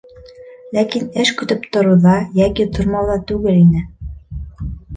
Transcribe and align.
Ләкин 0.77 1.05
эш 1.23 1.31
көтөп 1.41 1.67
тороуҙа 1.77 2.15
йәки 2.41 2.67
тормауҙа 2.79 3.21
түгел 3.33 3.63
ине. 3.69 3.87